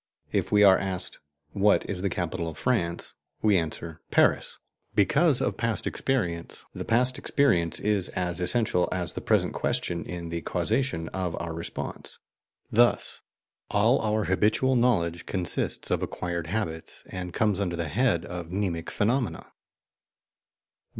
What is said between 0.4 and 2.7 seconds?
we are asked "What is the capital of